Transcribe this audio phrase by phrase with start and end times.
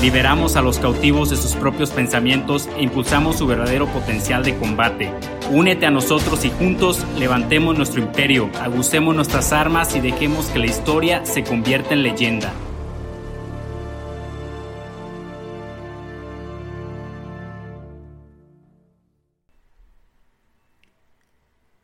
[0.00, 5.12] Liberamos a los cautivos de sus propios pensamientos e impulsamos su verdadero potencial de combate.
[5.50, 10.66] Únete a nosotros y juntos levantemos nuestro imperio, agucemos nuestras armas y dejemos que la
[10.66, 12.52] historia se convierta en leyenda.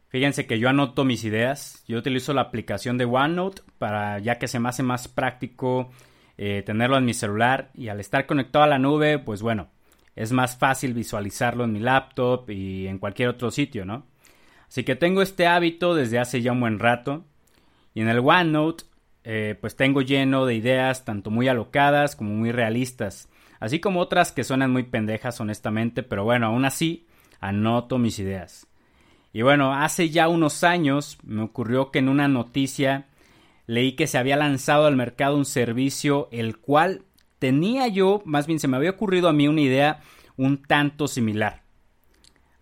[0.06, 4.46] Fíjense que yo anoto mis ideas, yo utilizo la aplicación de OneNote para ya que
[4.46, 5.90] se me hace más práctico
[6.36, 9.68] eh, tenerlo en mi celular y al estar conectado a la nube, pues bueno,
[10.16, 14.06] es más fácil visualizarlo en mi laptop y en cualquier otro sitio, ¿no?
[14.68, 17.24] Así que tengo este hábito desde hace ya un buen rato
[17.94, 18.84] y en el OneNote
[19.22, 24.32] eh, pues tengo lleno de ideas tanto muy alocadas como muy realistas, así como otras
[24.32, 27.06] que suenan muy pendejas honestamente, pero bueno, aún así
[27.40, 28.66] anoto mis ideas.
[29.32, 33.06] Y bueno, hace ya unos años me ocurrió que en una noticia
[33.66, 37.02] leí que se había lanzado al mercado un servicio el cual
[37.38, 40.00] tenía yo, más bien se me había ocurrido a mí una idea
[40.36, 41.62] un tanto similar.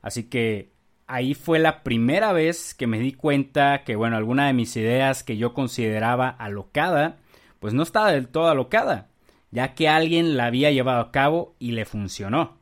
[0.00, 0.72] Así que
[1.06, 5.22] ahí fue la primera vez que me di cuenta que, bueno, alguna de mis ideas
[5.22, 7.18] que yo consideraba alocada,
[7.60, 9.08] pues no estaba del todo alocada,
[9.50, 12.58] ya que alguien la había llevado a cabo y le funcionó.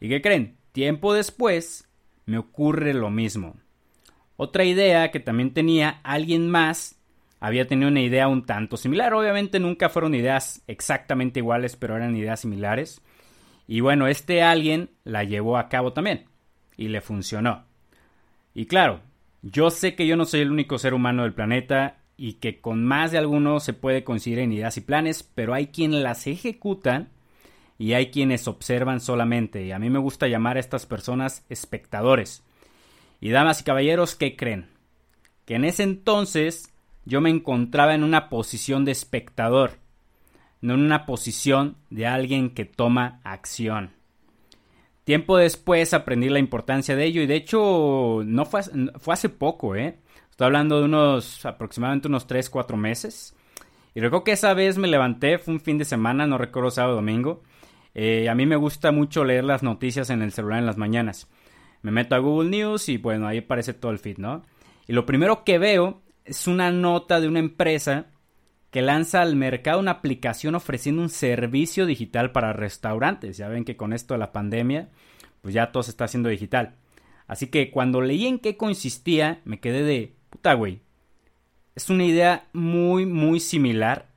[0.00, 0.56] ¿Y qué creen?
[0.72, 1.88] Tiempo después
[2.24, 3.56] me ocurre lo mismo.
[4.36, 6.97] Otra idea que también tenía alguien más
[7.40, 9.14] había tenido una idea un tanto similar.
[9.14, 13.00] Obviamente nunca fueron ideas exactamente iguales, pero eran ideas similares.
[13.66, 16.26] Y bueno, este alguien la llevó a cabo también.
[16.76, 17.64] Y le funcionó.
[18.54, 19.00] Y claro,
[19.42, 22.84] yo sé que yo no soy el único ser humano del planeta y que con
[22.84, 27.10] más de alguno se puede coincidir en ideas y planes, pero hay quienes las ejecutan
[27.78, 29.64] y hay quienes observan solamente.
[29.64, 32.42] Y a mí me gusta llamar a estas personas espectadores.
[33.20, 34.68] Y damas y caballeros, ¿qué creen?
[35.44, 36.72] Que en ese entonces
[37.08, 39.78] yo me encontraba en una posición de espectador,
[40.60, 43.92] no en una posición de alguien que toma acción.
[45.04, 48.60] Tiempo después aprendí la importancia de ello y de hecho no fue,
[48.98, 49.96] fue hace poco, ¿eh?
[50.30, 53.34] Estoy hablando de unos aproximadamente unos 3, 4 meses.
[53.94, 56.92] Y recuerdo que esa vez me levanté, fue un fin de semana, no recuerdo sábado
[56.92, 57.42] o domingo.
[57.94, 61.26] Eh, a mí me gusta mucho leer las noticias en el celular en las mañanas.
[61.80, 64.44] Me meto a Google News y bueno, ahí aparece todo el feed, ¿no?
[64.86, 68.06] Y lo primero que veo es una nota de una empresa
[68.70, 73.38] que lanza al mercado una aplicación ofreciendo un servicio digital para restaurantes.
[73.38, 74.90] Ya ven que con esto de la pandemia,
[75.40, 76.76] pues ya todo se está haciendo digital.
[77.26, 80.80] Así que cuando leí en qué consistía, me quedé de puta, güey.
[81.74, 84.08] Es una idea muy, muy similar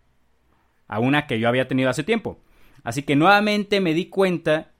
[0.87, 2.39] a una que yo había tenido hace tiempo.
[2.83, 4.71] Así que nuevamente me di cuenta,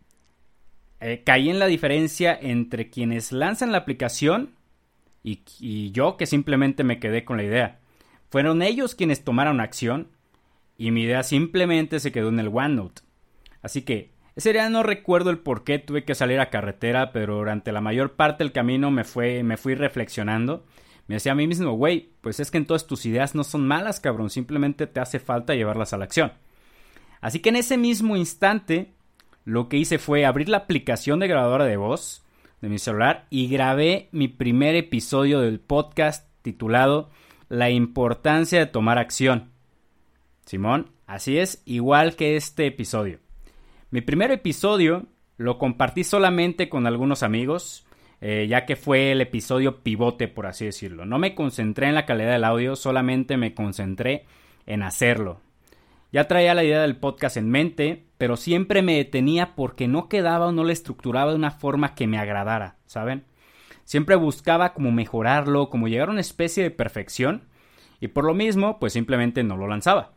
[1.00, 4.56] eh, caí en la diferencia entre quienes lanzan la aplicación
[5.24, 7.80] y, yo que simplemente me quedé con la idea.
[8.30, 10.08] Fueron ellos quienes tomaron acción
[10.78, 13.02] y mi idea simplemente se quedó en el OneNote.
[13.62, 17.36] Así que ese día no recuerdo el por qué tuve que salir a carretera, pero
[17.36, 20.66] durante la mayor parte del camino me, fue, me fui reflexionando.
[21.08, 24.00] Me decía a mí mismo, güey, pues es que entonces tus ideas no son malas,
[24.00, 26.32] cabrón, simplemente te hace falta llevarlas a la acción.
[27.20, 28.94] Así que en ese mismo instante,
[29.44, 32.24] lo que hice fue abrir la aplicación de grabadora de voz,
[32.61, 37.09] de mi celular y grabé mi primer episodio del podcast titulado
[37.49, 39.51] La importancia de tomar acción.
[40.45, 43.19] Simón, así es, igual que este episodio.
[43.89, 45.07] Mi primer episodio
[45.38, 47.85] lo compartí solamente con algunos amigos,
[48.22, 51.05] eh, ya que fue el episodio pivote, por así decirlo.
[51.05, 54.25] No me concentré en la calidad del audio, solamente me concentré
[54.67, 55.41] en hacerlo.
[56.11, 60.47] Ya traía la idea del podcast en mente, pero siempre me detenía porque no quedaba
[60.47, 63.23] o no lo estructuraba de una forma que me agradara, ¿saben?
[63.85, 67.47] Siempre buscaba como mejorarlo, como llegar a una especie de perfección,
[68.02, 70.13] y por lo mismo, pues simplemente no lo lanzaba.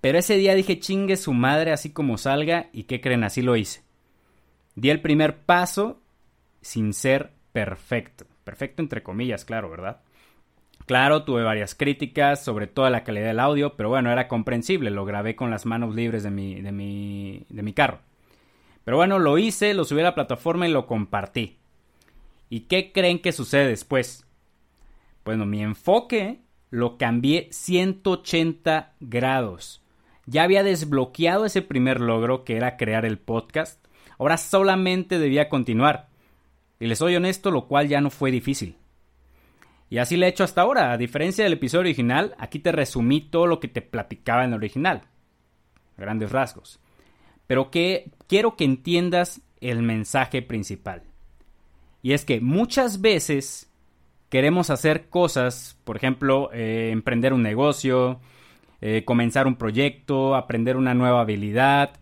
[0.00, 3.56] Pero ese día dije chingue su madre así como salga, y qué creen, así lo
[3.56, 3.82] hice.
[4.76, 6.00] Di el primer paso
[6.60, 8.24] sin ser perfecto.
[8.44, 10.00] Perfecto entre comillas, claro, ¿verdad?
[10.88, 15.04] Claro, tuve varias críticas sobre toda la calidad del audio, pero bueno, era comprensible, lo
[15.04, 18.00] grabé con las manos libres de mi, de mi, de mi carro.
[18.84, 21.58] Pero bueno, lo hice, lo subí a la plataforma y lo compartí.
[22.48, 24.26] ¿Y qué creen que sucede después?
[25.26, 26.40] Bueno, mi enfoque
[26.70, 29.82] lo cambié 180 grados.
[30.24, 33.84] Ya había desbloqueado ese primer logro que era crear el podcast.
[34.18, 36.08] Ahora solamente debía continuar.
[36.80, 38.78] Y les soy honesto, lo cual ya no fue difícil.
[39.90, 40.92] Y así le he hecho hasta ahora.
[40.92, 44.56] A diferencia del episodio original, aquí te resumí todo lo que te platicaba en el
[44.56, 45.02] original.
[45.96, 46.80] A grandes rasgos.
[47.46, 51.02] Pero que quiero que entiendas el mensaje principal.
[52.02, 53.70] Y es que muchas veces
[54.28, 58.20] queremos hacer cosas, por ejemplo, eh, emprender un negocio,
[58.80, 61.92] eh, comenzar un proyecto, aprender una nueva habilidad,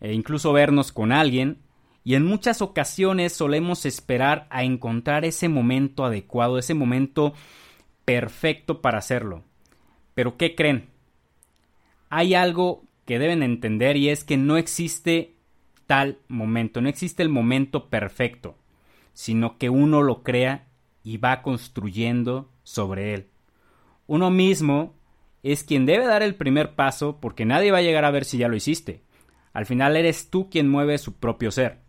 [0.00, 1.58] e incluso vernos con alguien,
[2.04, 7.34] y en muchas ocasiones solemos esperar a encontrar ese momento adecuado, ese momento
[8.04, 9.44] perfecto para hacerlo.
[10.14, 10.88] Pero ¿qué creen?
[12.10, 15.36] Hay algo que deben entender y es que no existe
[15.86, 18.56] tal momento, no existe el momento perfecto,
[19.12, 20.68] sino que uno lo crea
[21.04, 23.28] y va construyendo sobre él.
[24.06, 24.94] Uno mismo
[25.42, 28.38] es quien debe dar el primer paso porque nadie va a llegar a ver si
[28.38, 29.02] ya lo hiciste.
[29.52, 31.81] Al final eres tú quien mueve su propio ser.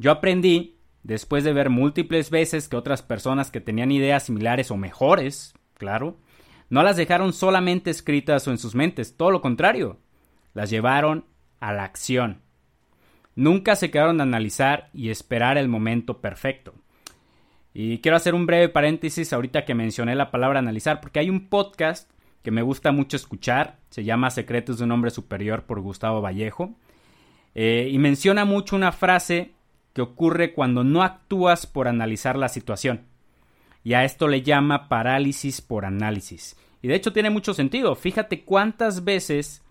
[0.00, 4.78] Yo aprendí, después de ver múltiples veces que otras personas que tenían ideas similares o
[4.78, 6.16] mejores, claro,
[6.70, 9.98] no las dejaron solamente escritas o en sus mentes, todo lo contrario,
[10.54, 11.26] las llevaron
[11.60, 12.40] a la acción.
[13.36, 16.72] Nunca se quedaron a analizar y esperar el momento perfecto.
[17.74, 21.50] Y quiero hacer un breve paréntesis ahorita que mencioné la palabra analizar, porque hay un
[21.50, 22.10] podcast
[22.42, 26.74] que me gusta mucho escuchar, se llama Secretos de un hombre superior por Gustavo Vallejo,
[27.54, 29.59] eh, y menciona mucho una frase
[30.00, 33.06] ocurre cuando no actúas por analizar la situación.
[33.82, 36.56] Y a esto le llama parálisis por análisis.
[36.82, 37.94] Y de hecho tiene mucho sentido.
[37.94, 39.62] Fíjate cuántas veces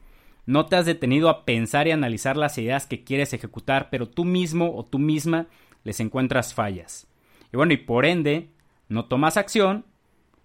[0.45, 4.25] no te has detenido a pensar y analizar las ideas que quieres ejecutar, pero tú
[4.25, 5.47] mismo o tú misma
[5.83, 7.07] les encuentras fallas.
[7.53, 8.49] Y bueno, y por ende,
[8.87, 9.85] no tomas acción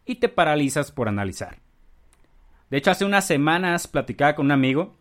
[0.04, 1.58] y te paralizas por analizar.
[2.70, 4.96] De hecho, hace unas semanas platicaba con un amigo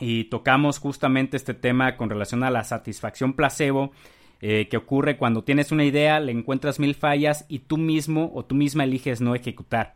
[0.00, 3.92] y tocamos justamente este tema con relación a la satisfacción placebo
[4.40, 8.44] eh, que ocurre cuando tienes una idea, le encuentras mil fallas y tú mismo o
[8.44, 9.94] tú misma eliges no ejecutar.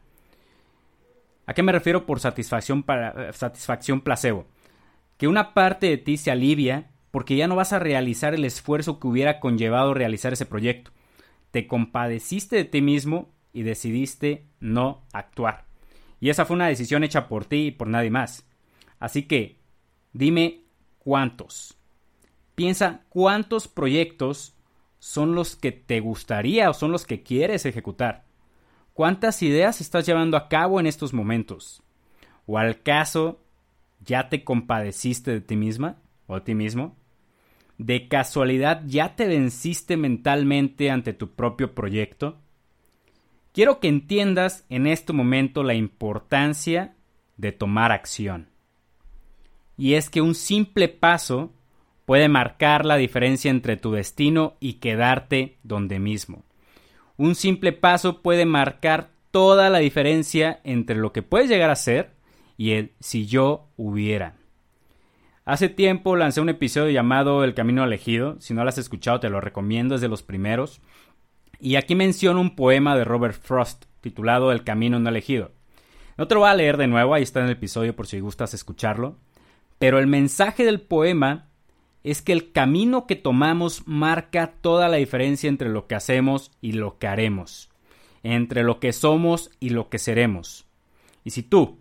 [1.47, 4.47] ¿A qué me refiero por satisfacción, para, eh, satisfacción placebo?
[5.19, 8.99] Que una parte de ti se alivia porque ya no vas a realizar el esfuerzo
[8.99, 10.91] que hubiera conllevado realizar ese proyecto.
[11.51, 15.67] Te compadeciste de ti mismo y decidiste no actuar.
[16.21, 18.47] Y esa fue una decisión hecha por ti y por nadie más.
[19.01, 19.60] Así que
[20.13, 20.63] Dime
[20.99, 21.77] cuántos.
[22.55, 24.55] Piensa cuántos proyectos
[24.99, 28.25] son los que te gustaría o son los que quieres ejecutar.
[28.93, 31.83] ¿Cuántas ideas estás llevando a cabo en estos momentos?
[32.47, 33.41] ¿O al caso
[34.05, 35.97] ya te compadeciste de ti misma
[36.27, 36.97] o de ti mismo?
[37.79, 42.37] ¿De casualidad ya te venciste mentalmente ante tu propio proyecto?
[43.53, 46.95] Quiero que entiendas en este momento la importancia
[47.37, 48.50] de tomar acción
[49.81, 51.55] y es que un simple paso
[52.05, 56.45] puede marcar la diferencia entre tu destino y quedarte donde mismo.
[57.17, 62.11] Un simple paso puede marcar toda la diferencia entre lo que puedes llegar a ser
[62.59, 64.35] y el si yo hubiera.
[65.47, 68.37] Hace tiempo lancé un episodio llamado El Camino Elegido.
[68.39, 70.83] Si no lo has escuchado, te lo recomiendo, es de los primeros.
[71.59, 75.53] Y aquí menciono un poema de Robert Frost titulado El Camino No Elegido.
[76.19, 78.21] No te lo voy a leer de nuevo, ahí está en el episodio por si
[78.21, 79.17] gustas escucharlo.
[79.81, 81.49] Pero el mensaje del poema
[82.05, 86.73] es que el camino que tomamos marca toda la diferencia entre lo que hacemos y
[86.73, 87.71] lo que haremos,
[88.23, 90.67] entre lo que somos y lo que seremos.
[91.25, 91.79] Y si tú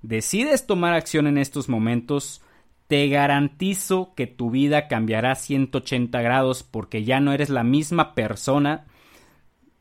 [0.00, 2.40] decides tomar acción en estos momentos,
[2.86, 8.86] te garantizo que tu vida cambiará 180 grados porque ya no eres la misma persona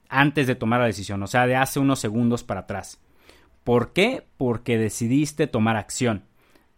[0.10, 3.00] antes de tomar la decisión, o sea, de hace unos segundos para atrás.
[3.64, 4.26] ¿Por qué?
[4.38, 6.24] Porque decidiste tomar acción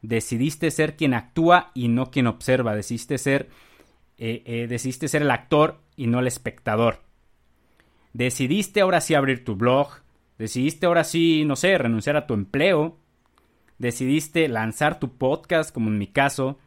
[0.02, 3.50] decidiste ser quien actúa y no quien observa, decidiste ser,
[4.18, 7.02] eh, eh, decidiste ser el actor y no el espectador.
[8.14, 9.90] Decidiste ahora sí abrir tu blog,
[10.38, 12.98] decidiste ahora sí, no sé, renunciar a tu empleo,
[13.78, 16.60] decidiste lanzar tu podcast, como en mi caso,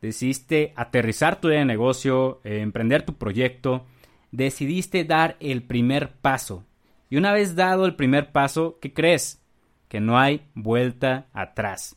[0.00, 3.86] decidiste aterrizar tu idea de negocio, eh, emprender tu proyecto,
[4.30, 6.64] decidiste dar el primer paso.
[7.08, 9.42] Y una vez dado el primer paso, ¿qué crees?
[9.88, 11.96] Que no hay vuelta atrás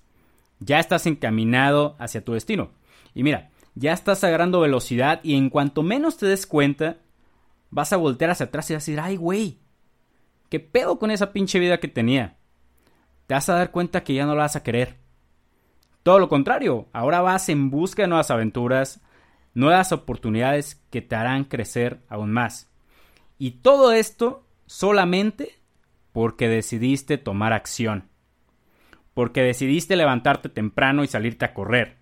[0.60, 2.72] ya estás encaminado hacia tu destino.
[3.14, 6.98] Y mira, ya estás agarrando velocidad y en cuanto menos te des cuenta,
[7.70, 9.60] vas a voltear hacia atrás y vas a decir, ay, güey,
[10.50, 12.38] ¿qué pedo con esa pinche vida que tenía?
[13.28, 14.98] Te vas a dar cuenta que ya no la vas a querer.
[16.04, 19.02] Todo lo contrario, ahora vas en busca de nuevas aventuras,
[19.54, 22.70] nuevas oportunidades que te harán crecer aún más.
[23.38, 25.60] Y todo esto solamente
[26.12, 28.10] porque decidiste tomar acción
[29.14, 31.98] porque decidiste levantarte temprano y salirte a correr.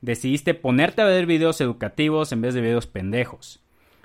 [0.00, 3.62] Decidiste ponerte a ver videos educativos en vez de videos pendejos.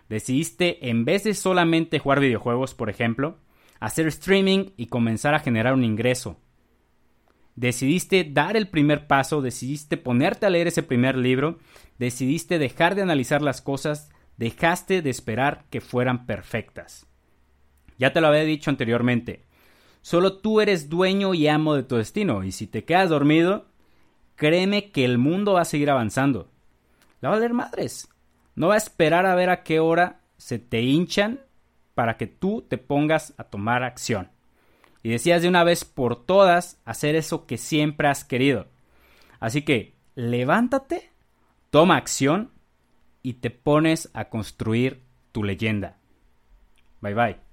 [0.10, 3.40] Decidiste, en vez de solamente jugar videojuegos, por ejemplo,
[3.80, 6.40] hacer streaming y comenzar a generar un ingreso.
[7.56, 11.60] Decidiste dar el primer paso, decidiste ponerte a leer ese primer libro,
[11.98, 17.08] decidiste dejar de analizar las cosas, dejaste de esperar que fueran perfectas.
[17.98, 19.45] Ya te lo había dicho anteriormente,
[20.06, 23.66] solo tú eres dueño y amo de tu destino, y si te quedas dormido,
[24.36, 26.48] créeme que el mundo va a seguir avanzando.
[27.22, 28.08] La va a valer madres.
[28.54, 31.40] No va a esperar a ver a qué hora se te hinchan
[31.96, 34.30] para que tú te pongas a tomar acción.
[35.02, 38.68] Y decías de una vez por todas hacer eso que siempre has querido.
[39.40, 41.10] Así que levántate,
[41.72, 42.52] toma acción
[43.24, 45.98] y te pones a construir tu leyenda.
[47.02, 47.45] Bye bye.